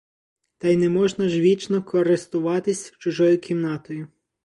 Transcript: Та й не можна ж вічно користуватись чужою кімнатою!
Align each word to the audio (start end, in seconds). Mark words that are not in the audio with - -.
Та 0.57 0.67
й 0.67 0.77
не 0.77 0.89
можна 0.89 1.29
ж 1.29 1.39
вічно 1.39 1.83
користуватись 1.83 2.91
чужою 2.99 3.37
кімнатою! 3.39 4.07